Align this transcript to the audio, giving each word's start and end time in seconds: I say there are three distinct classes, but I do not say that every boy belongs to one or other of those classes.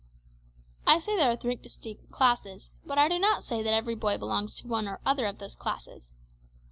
I 0.87 0.97
say 0.99 1.15
there 1.15 1.29
are 1.29 1.35
three 1.35 1.57
distinct 1.57 2.09
classes, 2.11 2.71
but 2.83 2.97
I 2.97 3.07
do 3.07 3.19
not 3.19 3.43
say 3.43 3.61
that 3.61 3.71
every 3.75 3.93
boy 3.93 4.17
belongs 4.17 4.55
to 4.55 4.67
one 4.67 4.87
or 4.87 4.99
other 5.05 5.27
of 5.27 5.37
those 5.37 5.53
classes. 5.53 6.09